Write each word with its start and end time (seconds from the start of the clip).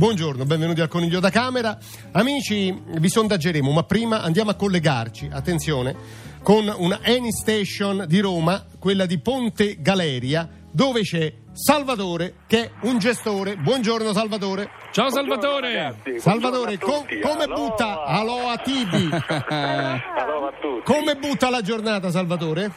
Buongiorno, 0.00 0.46
benvenuti 0.46 0.80
al 0.80 0.88
Coniglio 0.88 1.20
da 1.20 1.28
Camera. 1.28 1.76
Amici, 2.12 2.74
vi 2.86 3.08
sondaggeremo, 3.10 3.70
ma 3.70 3.82
prima 3.82 4.22
andiamo 4.22 4.48
a 4.48 4.54
collegarci, 4.54 5.28
attenzione, 5.30 5.94
con 6.42 6.74
una 6.74 7.00
Any 7.04 7.30
Station 7.30 8.06
di 8.08 8.18
Roma, 8.20 8.64
quella 8.78 9.04
di 9.04 9.18
Ponte 9.18 9.76
Galeria, 9.78 10.48
dove 10.72 11.02
c'è 11.02 11.30
Salvatore, 11.52 12.36
che 12.46 12.62
è 12.62 12.70
un 12.84 12.96
gestore. 12.98 13.56
Buongiorno 13.56 14.14
Salvatore. 14.14 14.70
Ciao 14.90 15.10
Salvatore! 15.10 15.74
Ragazzi, 15.74 16.18
Salvatore, 16.18 16.78
buongiorno 16.78 17.02
tutti. 17.02 17.20
come 17.20 17.44
Allora. 17.44 17.60
butta... 17.60 18.04
Allo 18.04 18.48
a 18.48 18.56
Tibi. 18.56 19.10
Allora 19.12 20.46
a 20.46 20.52
tutti. 20.58 20.82
Come 20.90 21.16
butta 21.16 21.50
la 21.50 21.60
giornata, 21.60 22.10
Salvatore? 22.10 22.72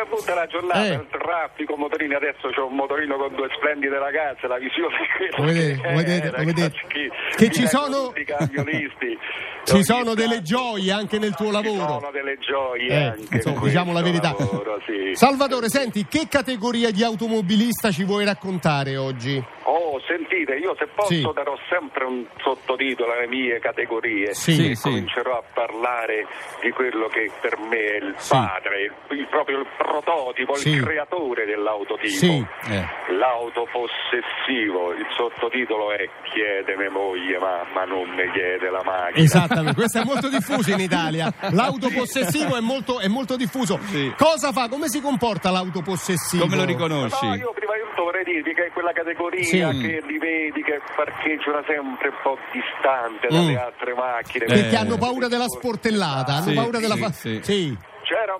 Come 0.00 0.16
butta 0.16 0.34
la 0.34 0.46
giornata? 0.46 0.84
Eh. 0.86 0.92
Il 0.94 1.06
traffico, 1.10 1.76
motorini, 1.76 2.14
adesso 2.14 2.48
c'è 2.48 2.60
un 2.60 2.74
motorino 2.74 3.16
con 3.16 3.34
due 3.34 3.48
splendide 3.54 3.98
ragazze, 3.98 4.46
la 4.46 4.56
visione 4.58 4.94
è 4.96 5.28
quella 5.34 5.52
vedete, 5.52 5.80
che 5.82 5.92
vedete, 5.94 6.30
come 6.30 6.44
vedete. 6.44 6.80
ragazzi, 6.88 7.36
Che 7.36 7.50
ci 7.50 7.66
sono- 7.66 8.06
tutti 8.08 8.20
i 8.20 8.24
camionisti. 8.24 9.18
Ci 9.62 9.84
sono 9.84 10.14
delle 10.14 10.40
gioie 10.40 10.90
anche 10.90 11.18
nel 11.18 11.34
tuo 11.34 11.48
Ci 11.48 11.52
lavoro. 11.52 11.98
sono 12.00 12.10
delle 12.10 12.38
gioie 12.38 12.88
Eh, 12.88 12.94
anche 13.04 13.34
insomma, 13.36 13.56
in 13.58 13.62
diciamo 13.66 13.92
la 13.92 14.00
verità. 14.02 14.34
lavoro, 14.36 14.80
sì. 14.86 15.14
Salvatore, 15.14 15.68
senti, 15.68 16.06
che 16.08 16.26
categoria 16.30 16.90
di 16.90 17.04
automobilista 17.04 17.90
ci 17.90 18.04
vuoi 18.04 18.24
raccontare 18.24 18.96
oggi? 18.96 19.40
Oh, 19.64 20.00
sentite, 20.08 20.54
io 20.54 20.74
se 20.78 20.86
posso 20.86 21.12
Sì. 21.12 21.30
darò 21.34 21.56
sempre 21.68 22.04
un 22.04 22.24
sottotitolo 22.42 23.12
alle 23.12 23.26
mie 23.28 23.60
categorie 23.60 24.32
Sì. 24.32 24.52
Sì, 24.54 24.74
sì. 24.74 24.82
comincerò 24.88 25.36
a 25.38 25.42
parlare 25.90 26.26
di 26.62 26.70
quello 26.70 27.08
che 27.08 27.30
per 27.40 27.58
me 27.58 27.76
è 27.76 27.96
il 27.96 28.14
Sì. 28.18 28.30
padre, 28.30 28.82
il, 28.82 29.18
il- 29.18 29.26
proprio 29.28 29.58
il 29.60 29.66
prototipo, 29.76 30.54
Sì. 30.54 30.70
il 30.70 30.82
creatore 30.82 31.44
dell'autotipo. 31.46 32.08
Sì. 32.08 32.46
Eh. 32.68 32.84
L'auto 33.14 33.66
possessivo, 33.72 34.92
il 34.92 35.06
sottotitolo 35.16 35.92
è 35.92 36.08
chiedeme 36.32 36.88
moglie 36.88 37.38
ma, 37.38 37.64
ma 37.74 37.84
non 37.84 38.08
mi 38.10 38.30
chiede 38.32 38.70
la 38.70 38.82
macchina. 38.84 39.24
Esattamente, 39.24 39.74
questo 39.74 40.00
è 40.00 40.04
molto 40.04 40.28
diffuso 40.30 40.70
in 40.70 40.80
Italia. 40.80 41.32
L'autopossessivo 41.50 42.56
è 42.56 42.60
molto, 42.60 43.00
è 43.00 43.08
molto 43.08 43.36
diffuso. 43.36 43.78
Sì. 43.86 44.12
Cosa 44.16 44.52
fa? 44.52 44.68
Come 44.68 44.88
si 44.88 45.00
comporta 45.00 45.50
l'autopossessivo? 45.50 46.44
Come 46.44 46.56
lo 46.56 46.64
riconosci? 46.64 47.26
No, 47.26 47.52
tutto 48.00 48.04
vorrei 48.04 48.24
dirvi 48.24 48.54
che 48.54 48.66
è 48.66 48.70
quella 48.72 48.92
categoria 48.92 49.42
Sì. 49.44 49.58
che 49.80 50.02
li 50.06 50.18
vedi 50.18 50.62
che 50.62 50.80
parcheggiano 50.96 51.62
sempre 51.66 52.08
un 52.08 52.14
po' 52.22 52.38
distante 52.52 53.28
dalle 53.28 53.52
Mm. 53.52 53.56
altre 53.56 53.94
macchine. 53.94 54.44
Perché 54.46 54.70
Eh. 54.70 54.76
hanno 54.76 54.96
paura 54.96 55.28
della 55.28 55.48
sportellata, 55.48 56.32
hanno 56.34 56.48
Sì, 56.48 56.54
paura 56.54 56.78
della 56.78 56.94
sì, 56.94 57.00
fa- 57.00 57.12
sì. 57.12 57.76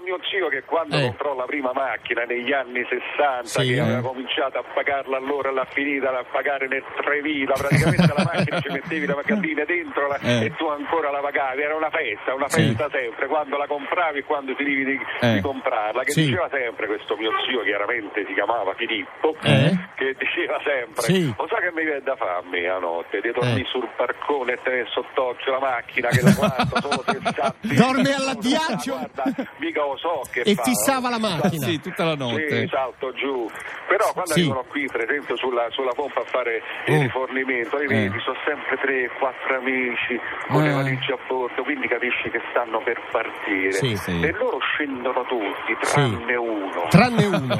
Mio 0.02 0.18
zio 0.30 0.48
che 0.48 0.62
quando 0.64 0.96
Eh. 0.96 1.02
comprò 1.02 1.34
la 1.34 1.44
prima 1.44 1.72
macchina 1.74 2.24
negli 2.24 2.52
anni 2.52 2.84
60, 2.88 3.44
Sì, 3.60 3.68
che 3.68 3.74
eh. 3.76 3.80
aveva 3.80 4.00
cominciato 4.00 4.58
a 4.58 4.64
pagarla 4.72 5.18
allora 5.18 5.50
l'ha 5.50 5.66
finita 5.70 6.08
a 6.16 6.24
pagare 6.24 6.66
nel 6.68 6.82
3000, 7.02 7.52
praticamente 7.52 8.06
la 8.16 8.24
macchina 8.24 8.60
ci 8.60 8.68
mettevi 8.70 9.06
le 9.06 9.14
pagatine 9.14 9.64
dentro 9.66 10.08
la- 10.08 10.18
Eh. 10.20 10.44
e 10.46 10.54
tu 10.56 10.66
ancora 10.68 11.10
la 11.10 11.20
pagavi, 11.20 11.62
era 11.62 11.76
una 11.76 11.90
festa, 11.90 12.34
una 12.34 12.48
Sì. 12.48 12.62
festa 12.68 12.88
sempre, 12.90 13.26
quando 13.26 13.56
la 13.58 13.66
compravi 13.66 14.18
e 14.20 14.24
quando 14.24 14.54
finivi 14.54 14.84
di, 14.84 14.98
Eh. 15.20 15.34
di 15.34 15.40
comprarla, 15.42 16.02
che 16.02 16.12
Sì. 16.12 16.24
diceva 16.24 16.48
sempre 16.50 16.86
questo 16.86 17.16
mio 17.16 17.30
zio, 17.46 17.62
chiaramente 17.62 18.24
si 18.26 18.32
chiamava 18.32 18.72
Filippo, 18.74 19.36
Eh. 19.42 19.76
che 19.96 20.14
diceva 20.18 20.58
sempre, 20.64 21.02
Sì. 21.02 21.32
lo 21.36 21.46
sai 21.48 21.60
che 21.60 21.72
mi 21.72 21.84
viene 21.84 22.00
da 22.00 22.16
farmi 22.16 22.66
a 22.66 22.78
notte, 22.78 23.20
di 23.20 23.30
dormire 23.32 23.60
Eh. 23.60 23.64
sul 23.66 23.86
barcone 23.96 24.52
e 24.54 24.58
tenere 24.62 24.86
sott'occhio 24.90 25.52
la 25.52 25.60
macchina 25.60 26.08
che 26.08 26.22
la 26.22 26.32
guardo 26.32 26.80
solo 26.80 27.02
60 27.04 27.54
Dorme 27.60 28.14
all'addiaccio? 28.14 28.96
Guarda, 28.96 29.24
mica 29.58 29.84
lo 29.92 29.96
so 29.98 30.22
che 30.30 30.40
E 30.42 30.54
fa, 30.54 30.62
fissava 30.62 31.08
no? 31.08 31.18
la 31.18 31.18
macchina. 31.18 31.66
Sì, 31.66 31.80
tutta 31.80 32.04
la 32.04 32.14
notte. 32.14 32.60
Sì, 32.60 32.68
salto 32.70 33.12
giù. 33.12 33.48
Però 33.88 34.12
quando 34.12 34.32
Sì. 34.32 34.40
arrivano 34.40 34.64
qui, 34.68 34.86
per 34.86 35.02
esempio, 35.02 35.36
sulla, 35.36 35.66
sulla 35.70 35.92
pompa 35.92 36.20
a 36.20 36.24
fare 36.24 36.62
il 36.86 37.00
rifornimento, 37.00 37.76
li 37.78 37.84
Eh. 37.84 37.88
vedi, 37.88 38.18
sono 38.20 38.36
sempre 38.46 38.76
tre, 38.80 39.10
quattro 39.18 39.56
amici 39.56 40.18
con 40.48 40.62
le 40.62 40.70
Eh. 40.70 40.72
valigie 40.74 41.12
a 41.12 41.18
bordo, 41.26 41.62
quindi 41.62 41.88
capisci 41.88 42.30
che 42.30 42.40
stanno 42.50 42.80
per 42.82 43.00
partire. 43.10 43.72
Sì, 43.72 43.96
sì. 43.96 44.20
E 44.20 44.32
loro 44.32 44.58
scendono 44.74 45.24
tutti, 45.26 45.76
Sì. 45.82 45.92
tranne 45.92 46.36
uno. 46.36 46.86
Tranne 46.88 47.26
uno 47.26 47.56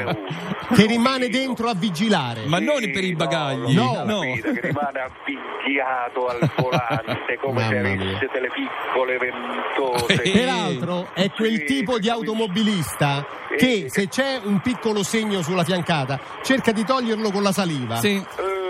che 0.75 0.87
rimane 0.87 1.25
Sì. 1.25 1.31
dentro 1.31 1.69
a 1.69 1.75
vigilare. 1.75 2.45
Ma 2.47 2.59
non 2.61 2.79
per 2.81 3.05
i 3.05 3.15
bagagli. 3.15 3.75
No. 3.75 4.03
no. 4.05 4.19
guida 4.21 4.53
che 4.53 4.61
rimane 4.61 5.01
avvicchiato 5.01 6.27
al 6.29 6.39
volante 6.57 7.37
come 7.41 7.67
se 7.67 7.75
Mamma 7.75 7.89
avesse 7.93 8.29
delle 8.33 8.49
piccole 8.51 9.19
ventose. 9.19 10.23
Eh. 10.23 10.31
Peraltro 10.31 11.09
è 11.15 11.31
quel 11.31 11.57
Sì, 11.59 11.65
tipo 11.65 11.99
di 11.99 12.05
sì. 12.05 12.11
Automobilista 12.21 13.27
che 13.57 13.87
se 13.89 14.09
c'è 14.09 14.41
un 14.45 14.61
piccolo 14.61 15.03
segno 15.03 15.43
sulla 15.43 15.65
fiancata 15.65 16.21
cerca 16.43 16.73
di 16.73 16.85
toglierlo 16.85 17.31
con 17.31 17.43
la 17.43 17.53
saliva. 17.53 17.97
Sì. 18.01 18.23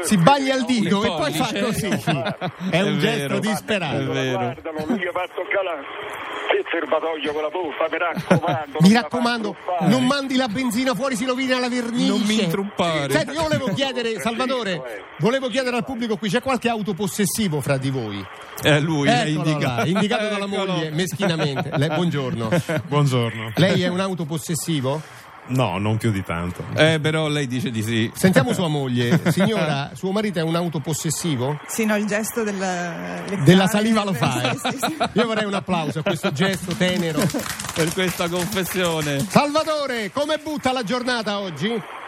Si 0.02 0.16
baglia 0.16 0.54
il 0.56 0.64
dito 0.64 1.02
e 1.04 1.08
poi 1.08 1.32
fa 1.32 1.52
così. 1.62 1.86
È 1.88 2.68
È 2.70 2.80
un 2.82 2.98
gesto 2.98 3.38
disperato. 3.38 4.12
È. 4.12 4.30
Guardano, 4.30 4.84
lui 4.86 4.98
gli 4.98 5.08
fa 5.12 5.26
toccare 5.34 5.64
la- 5.64 6.18
il 6.52 6.64
serbatoio 6.68 7.32
con 7.32 7.42
la 7.42 7.48
puffa, 7.48 7.86
mi 7.90 7.98
raccomando. 7.98 8.78
Mi 8.80 8.92
raccomando, 8.92 9.56
non 9.82 10.04
mandi 10.04 10.34
la 10.36 10.48
benzina 10.48 10.94
fuori, 10.94 11.14
si 11.14 11.24
rovina 11.24 11.60
la 11.60 11.68
vernice. 11.68 12.08
Non 12.08 12.20
mi 12.22 12.42
intruppare. 12.42 13.12
Senti, 13.12 13.34
io 13.34 13.42
volevo 13.42 13.66
chiedere, 13.72 14.18
Salvatore, 14.20 15.04
volevo 15.20 15.46
chiedere 15.48 15.76
al 15.76 15.84
pubblico 15.84 16.16
qui, 16.16 16.28
c'è 16.28 16.42
qualche 16.42 16.68
autopossessivo 16.68 17.60
fra 17.60 17.76
di 17.76 17.90
voi? 17.90 18.24
Eh, 18.62 18.80
lui 18.80 19.08
è 19.08 19.24
indicato. 19.26 19.76
là, 19.76 19.84
indicato 19.86 20.28
dalla 20.28 20.46
moglie, 20.46 20.90
meschinamente. 20.90 21.70
Lei- 21.76 21.88
buongiorno. 21.88 22.48
Buongiorno. 22.88 23.52
Lei 23.54 23.82
è 23.82 23.86
un 23.88 24.00
autopossessivo? 24.00 25.00
No, 25.48 25.78
non 25.78 25.96
più 25.96 26.10
di 26.12 26.22
tanto. 26.22 26.64
Eh, 26.74 26.98
però 27.00 27.28
lei 27.28 27.46
dice 27.46 27.70
di 27.70 27.82
sì. 27.82 28.10
Sentiamo 28.14 28.52
sua 28.52 28.68
moglie. 28.68 29.20
Signora, 29.32 29.90
suo 29.94 30.12
marito 30.12 30.38
è 30.38 30.42
un 30.42 30.54
autopossessivo? 30.54 31.58
Sì, 31.66 31.84
no, 31.84 31.96
il 31.96 32.06
gesto 32.06 32.44
del. 32.44 33.42
Della 33.44 33.66
saliva 33.66 34.04
lo 34.04 34.12
fa. 34.12 34.28
Sì, 34.60 34.70
sì, 34.70 34.78
sì. 34.80 34.96
eh? 34.98 35.10
Io 35.14 35.26
vorrei 35.26 35.44
un 35.44 35.54
applauso 35.54 36.00
a 36.00 36.02
questo 36.02 36.32
gesto 36.32 36.74
tenero. 36.74 37.20
Per 37.74 37.92
questa 37.92 38.28
confessione. 38.28 39.18
Salvatore, 39.28 40.10
come 40.12 40.38
butta 40.42 40.72
la 40.72 40.82
giornata 40.82 41.40
oggi? 41.40 41.98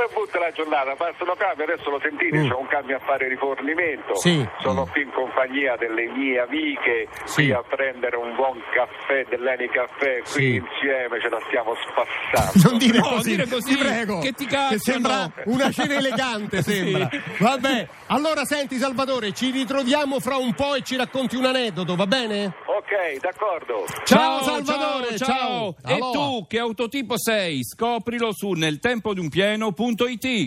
Come 0.00 0.12
butta 0.14 0.38
la 0.38 0.50
giornata? 0.52 0.94
Passano 0.96 1.34
cambio, 1.36 1.64
adesso 1.64 1.90
lo 1.90 2.00
sentite, 2.00 2.38
Mm. 2.38 2.48
c'è 2.48 2.54
un 2.54 2.66
cambio 2.68 2.96
a 2.96 3.00
fare 3.00 3.28
rifornimento. 3.28 4.14
Sì. 4.16 4.40
Sono 4.60 4.86
qui 4.86 5.02
in 5.02 5.10
compagnia 5.12 5.76
delle 5.76 6.06
mie 6.08 6.40
amiche, 6.40 7.06
Sì. 7.24 7.42
qui 7.44 7.52
a 7.52 7.62
prendere 7.62 8.16
un 8.16 8.34
buon 8.34 8.56
caffè 8.72 9.26
dell'Eni 9.28 9.68
Caffè, 9.68 10.20
qui 10.22 10.30
Sì. 10.32 10.54
insieme 10.56 11.20
ce 11.20 11.28
la 11.28 11.38
stiamo 11.48 11.74
spassando. 11.76 12.68
Non 12.70 12.78
dire 12.78 12.98
No, 12.98 13.08
così, 13.08 13.30
dire 13.36 13.46
così, 13.46 13.76
ti 13.76 13.78
prego. 13.78 14.18
che 14.20 14.32
ti 14.32 14.46
cacciano. 14.46 14.78
sembra 14.78 15.30
una 15.44 15.70
cena 15.70 15.94
elegante, 15.94 16.62
sembra. 16.64 17.08
Vabbè, 17.38 17.88
allora 18.06 18.44
senti 18.46 18.76
Salvatore, 18.76 19.32
ci 19.32 19.50
ritroviamo 19.50 20.18
fra 20.18 20.36
un 20.36 20.54
po' 20.54 20.76
e 20.76 20.82
ci 20.82 20.96
racconti 20.96 21.36
un 21.36 21.44
aneddoto, 21.44 21.94
va 21.94 22.06
bene? 22.06 22.54
Ok, 22.64 23.20
d'accordo. 23.20 23.84
Ciao, 24.04 24.42
Salvatore, 24.42 25.18
ciao, 25.18 25.74
ciao. 25.82 25.94
E 25.94 25.98
tu 25.98 26.46
che 26.48 26.58
autotipo 26.58 27.18
sei? 27.18 27.62
Scoprilo 27.62 28.30
su 28.32 28.52
junto 29.90 30.06
it. 30.06 30.40